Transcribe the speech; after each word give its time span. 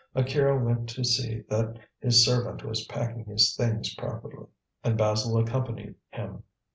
Akira 0.15 0.57
went 0.57 0.89
to 0.89 1.03
see 1.03 1.41
that 1.41 1.77
his 1.99 2.25
servant 2.25 2.63
was 2.65 2.85
packing 2.87 3.23
his 3.25 3.55
things 3.55 3.93
properly, 3.93 4.47
and 4.83 4.97
Basil 4.97 5.37
accompanied 5.37 5.93
him. 6.09 6.41